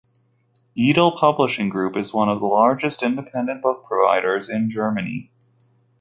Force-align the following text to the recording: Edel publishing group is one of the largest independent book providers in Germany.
Edel 0.75 1.11
publishing 1.15 1.69
group 1.69 1.95
is 1.95 2.11
one 2.11 2.27
of 2.27 2.39
the 2.39 2.47
largest 2.47 3.03
independent 3.03 3.61
book 3.61 3.85
providers 3.87 4.49
in 4.49 4.67
Germany. 4.67 5.29